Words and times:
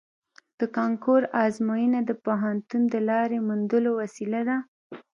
د 0.59 0.61
کانکور 0.77 1.21
ازموینه 1.45 1.99
د 2.09 2.11
پوهنتون 2.25 2.81
د 2.93 2.95
لارې 3.09 3.37
موندلو 3.47 3.89
وسیله 4.01 4.41
ده 4.49 4.57